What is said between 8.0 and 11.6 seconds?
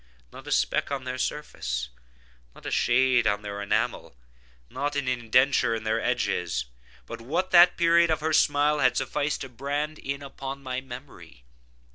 of her smile had sufficed to brand in upon my memory.